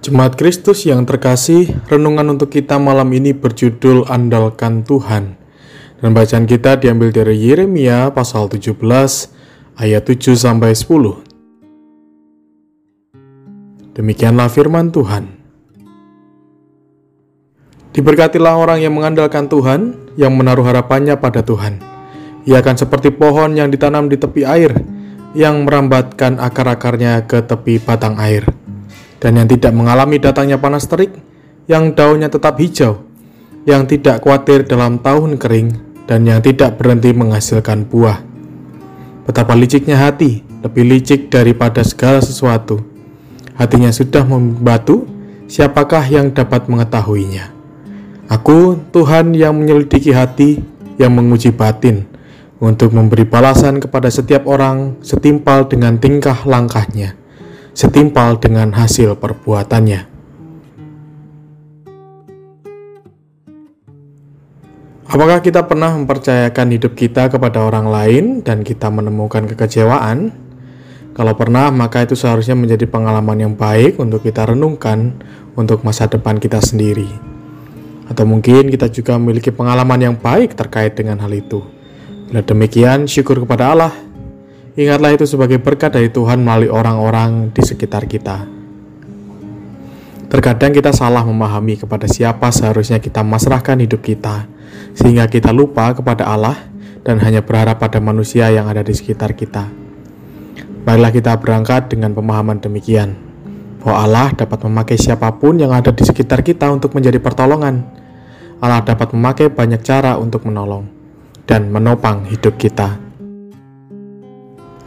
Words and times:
Jemaat 0.00 0.32
Kristus 0.32 0.88
yang 0.88 1.04
terkasih, 1.04 1.76
renungan 1.92 2.32
untuk 2.32 2.48
kita 2.48 2.80
malam 2.80 3.12
ini 3.12 3.36
berjudul 3.36 4.08
Andalkan 4.08 4.80
Tuhan. 4.80 5.36
Dan 6.00 6.16
bacaan 6.16 6.48
kita 6.48 6.80
diambil 6.80 7.12
dari 7.12 7.36
Yeremia 7.36 8.08
pasal 8.08 8.48
17 8.48 8.80
ayat 9.76 10.00
7 10.08 10.40
sampai 10.40 10.72
10. 10.72 11.20
Demikianlah 13.92 14.48
firman 14.48 14.88
Tuhan. 14.88 15.36
Diberkatilah 17.92 18.56
orang 18.56 18.80
yang 18.80 18.96
mengandalkan 18.96 19.52
Tuhan, 19.52 20.00
yang 20.16 20.32
menaruh 20.32 20.64
harapannya 20.64 21.20
pada 21.20 21.44
Tuhan. 21.44 21.76
Ia 22.48 22.64
akan 22.64 22.76
seperti 22.80 23.12
pohon 23.12 23.52
yang 23.52 23.68
ditanam 23.68 24.08
di 24.08 24.16
tepi 24.16 24.48
air, 24.48 24.72
yang 25.36 25.68
merambatkan 25.68 26.40
akar-akarnya 26.40 27.28
ke 27.28 27.44
tepi 27.44 27.76
batang 27.84 28.16
air 28.16 28.59
dan 29.20 29.36
yang 29.36 29.46
tidak 29.46 29.70
mengalami 29.76 30.16
datangnya 30.16 30.56
panas 30.56 30.88
terik, 30.88 31.12
yang 31.68 31.92
daunnya 31.92 32.32
tetap 32.32 32.56
hijau, 32.56 33.04
yang 33.68 33.84
tidak 33.84 34.24
khawatir 34.24 34.64
dalam 34.64 34.96
tahun 34.98 35.36
kering, 35.36 35.68
dan 36.08 36.24
yang 36.24 36.40
tidak 36.40 36.80
berhenti 36.80 37.12
menghasilkan 37.12 37.84
buah. 37.86 38.24
Betapa 39.28 39.52
liciknya 39.54 40.00
hati, 40.00 40.40
lebih 40.64 40.88
licik 40.88 41.28
daripada 41.28 41.84
segala 41.84 42.24
sesuatu. 42.24 42.80
Hatinya 43.60 43.92
sudah 43.92 44.24
membatu, 44.24 45.04
siapakah 45.46 46.02
yang 46.08 46.32
dapat 46.32 46.66
mengetahuinya? 46.66 47.52
Aku, 48.32 48.80
Tuhan 48.90 49.36
yang 49.36 49.60
menyelidiki 49.60 50.16
hati, 50.16 50.64
yang 50.96 51.12
menguji 51.12 51.52
batin, 51.52 52.08
untuk 52.56 52.96
memberi 52.96 53.28
balasan 53.28 53.84
kepada 53.84 54.08
setiap 54.08 54.48
orang 54.48 54.96
setimpal 55.04 55.68
dengan 55.68 56.00
tingkah 56.00 56.44
langkahnya 56.48 57.19
setimpal 57.72 58.38
dengan 58.38 58.74
hasil 58.74 59.16
perbuatannya. 59.18 60.10
Apakah 65.10 65.42
kita 65.42 65.66
pernah 65.66 65.90
mempercayakan 65.98 66.70
hidup 66.70 66.94
kita 66.94 67.26
kepada 67.26 67.66
orang 67.66 67.90
lain 67.90 68.24
dan 68.46 68.62
kita 68.62 68.86
menemukan 68.94 69.42
kekecewaan? 69.50 70.30
Kalau 71.10 71.34
pernah, 71.34 71.66
maka 71.74 72.06
itu 72.06 72.14
seharusnya 72.14 72.54
menjadi 72.54 72.86
pengalaman 72.86 73.34
yang 73.42 73.54
baik 73.58 73.98
untuk 73.98 74.22
kita 74.22 74.46
renungkan 74.46 75.18
untuk 75.58 75.82
masa 75.82 76.06
depan 76.06 76.38
kita 76.38 76.62
sendiri. 76.62 77.10
Atau 78.06 78.22
mungkin 78.22 78.70
kita 78.70 78.86
juga 78.86 79.18
memiliki 79.18 79.50
pengalaman 79.50 79.98
yang 79.98 80.14
baik 80.14 80.54
terkait 80.54 80.94
dengan 80.94 81.18
hal 81.18 81.34
itu. 81.34 81.58
Bila 82.30 82.46
demikian, 82.46 83.10
syukur 83.10 83.42
kepada 83.42 83.74
Allah 83.74 83.90
Ingatlah 84.78 85.18
itu 85.18 85.26
sebagai 85.26 85.58
berkat 85.58 85.98
dari 85.98 86.14
Tuhan 86.14 86.46
melalui 86.46 86.70
orang-orang 86.70 87.50
di 87.50 87.58
sekitar 87.58 88.06
kita. 88.06 88.46
Terkadang 90.30 90.70
kita 90.70 90.94
salah 90.94 91.26
memahami 91.26 91.74
kepada 91.74 92.06
siapa 92.06 92.54
seharusnya 92.54 93.02
kita 93.02 93.26
masrahkan 93.26 93.74
hidup 93.82 93.98
kita, 93.98 94.46
sehingga 94.94 95.26
kita 95.26 95.50
lupa 95.50 95.90
kepada 95.90 96.22
Allah 96.22 96.54
dan 97.02 97.18
hanya 97.18 97.42
berharap 97.42 97.82
pada 97.82 97.98
manusia 97.98 98.46
yang 98.54 98.70
ada 98.70 98.86
di 98.86 98.94
sekitar 98.94 99.34
kita. 99.34 99.66
Marilah 100.86 101.10
kita 101.10 101.34
berangkat 101.34 101.90
dengan 101.90 102.14
pemahaman 102.14 102.62
demikian, 102.62 103.18
bahwa 103.82 104.06
Allah 104.06 104.26
dapat 104.38 104.62
memakai 104.70 104.94
siapa 104.94 105.34
pun 105.34 105.58
yang 105.58 105.74
ada 105.74 105.90
di 105.90 106.06
sekitar 106.06 106.46
kita 106.46 106.70
untuk 106.70 106.94
menjadi 106.94 107.18
pertolongan. 107.18 107.82
Allah 108.62 108.86
dapat 108.86 109.10
memakai 109.10 109.50
banyak 109.50 109.82
cara 109.82 110.14
untuk 110.14 110.46
menolong 110.46 110.86
dan 111.42 111.74
menopang 111.74 112.22
hidup 112.30 112.54
kita. 112.54 113.09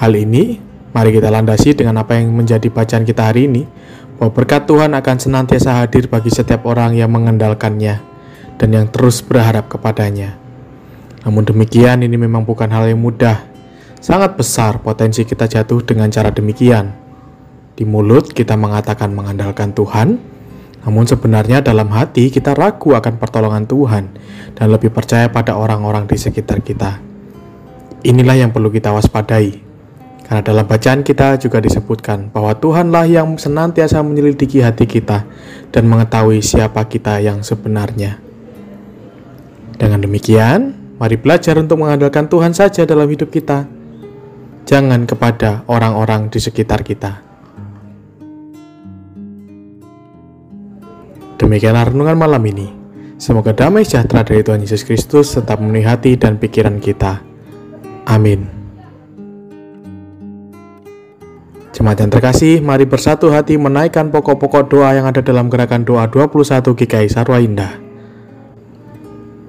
Hal 0.00 0.16
ini, 0.16 0.56
mari 0.96 1.12
kita 1.12 1.28
landasi 1.28 1.76
dengan 1.76 2.00
apa 2.00 2.16
yang 2.16 2.32
menjadi 2.32 2.72
bacaan 2.72 3.04
kita 3.04 3.28
hari 3.28 3.52
ini, 3.52 3.68
bahwa 4.16 4.32
berkat 4.32 4.64
Tuhan 4.64 4.96
akan 4.96 5.16
senantiasa 5.20 5.76
hadir 5.76 6.08
bagi 6.08 6.32
setiap 6.32 6.64
orang 6.64 6.96
yang 6.96 7.12
mengandalkannya 7.12 8.00
dan 8.56 8.68
yang 8.72 8.88
terus 8.88 9.20
berharap 9.20 9.68
kepadanya. 9.68 10.40
Namun 11.28 11.44
demikian, 11.44 12.00
ini 12.00 12.16
memang 12.16 12.48
bukan 12.48 12.72
hal 12.72 12.88
yang 12.88 12.96
mudah. 12.96 13.44
Sangat 14.00 14.40
besar 14.40 14.80
potensi 14.80 15.20
kita 15.28 15.44
jatuh 15.44 15.84
dengan 15.84 16.08
cara 16.08 16.32
demikian. 16.32 16.96
Di 17.76 17.84
mulut 17.84 18.32
kita 18.32 18.56
mengatakan 18.56 19.12
mengandalkan 19.12 19.76
Tuhan, 19.76 20.16
namun 20.80 21.04
sebenarnya 21.04 21.60
dalam 21.60 21.92
hati 21.92 22.32
kita 22.32 22.56
ragu 22.56 22.96
akan 22.96 23.20
pertolongan 23.20 23.68
Tuhan 23.68 24.04
dan 24.56 24.66
lebih 24.72 24.96
percaya 24.96 25.28
pada 25.28 25.60
orang-orang 25.60 26.08
di 26.08 26.16
sekitar 26.16 26.64
kita. 26.64 26.96
Inilah 28.00 28.48
yang 28.48 28.48
perlu 28.48 28.72
kita 28.72 28.96
waspadai 28.96 29.69
karena 30.30 30.46
dalam 30.46 30.62
bacaan 30.62 31.02
kita 31.02 31.42
juga 31.42 31.58
disebutkan 31.58 32.30
bahwa 32.30 32.54
Tuhanlah 32.54 33.02
yang 33.10 33.34
senantiasa 33.34 33.98
menyelidiki 33.98 34.62
hati 34.62 34.86
kita 34.86 35.26
dan 35.74 35.90
mengetahui 35.90 36.38
siapa 36.38 36.86
kita 36.86 37.18
yang 37.18 37.42
sebenarnya. 37.42 38.22
Dengan 39.74 39.98
demikian, 39.98 40.70
mari 41.02 41.18
belajar 41.18 41.58
untuk 41.58 41.82
mengandalkan 41.82 42.30
Tuhan 42.30 42.54
saja 42.54 42.86
dalam 42.86 43.10
hidup 43.10 43.26
kita. 43.26 43.66
Jangan 44.70 45.02
kepada 45.02 45.66
orang-orang 45.66 46.30
di 46.30 46.38
sekitar 46.38 46.86
kita. 46.86 47.26
Demikianlah 51.42 51.90
renungan 51.90 52.14
malam 52.14 52.42
ini. 52.46 52.70
Semoga 53.18 53.50
damai 53.50 53.82
sejahtera 53.82 54.22
dari 54.22 54.46
Tuhan 54.46 54.62
Yesus 54.62 54.86
Kristus 54.86 55.34
tetap 55.34 55.58
memenuhi 55.58 55.90
hati 55.90 56.14
dan 56.14 56.38
pikiran 56.38 56.78
kita. 56.78 57.18
Amin. 58.06 58.59
Jemaat 61.80 61.96
yang 61.96 62.12
terkasih, 62.12 62.60
mari 62.60 62.84
bersatu 62.84 63.32
hati 63.32 63.56
menaikkan 63.56 64.12
pokok-pokok 64.12 64.68
doa 64.68 64.92
yang 64.92 65.08
ada 65.08 65.24
dalam 65.24 65.48
gerakan 65.48 65.80
doa 65.80 66.04
21 66.12 66.76
GKI 66.76 67.08
Sarwa 67.08 67.40
Indah. 67.40 67.80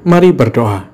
Mari 0.08 0.32
berdoa. 0.32 0.91